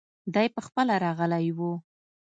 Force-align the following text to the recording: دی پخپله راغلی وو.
دی 0.33 0.47
پخپله 0.55 0.95
راغلی 1.05 1.49
وو. 1.57 1.71